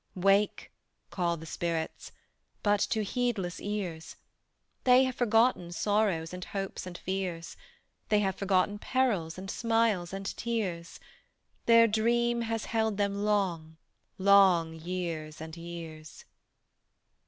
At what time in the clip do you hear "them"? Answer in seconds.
12.97-13.13